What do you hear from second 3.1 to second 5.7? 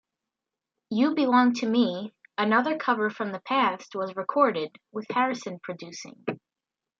from the past, was recorded, with Harrison